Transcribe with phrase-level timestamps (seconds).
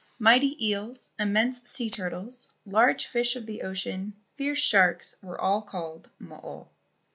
[0.17, 6.09] Mighty eels, immense sea turtles, large fish of the ocean, fierce sharks, were all called
[6.17, 6.69] mo o.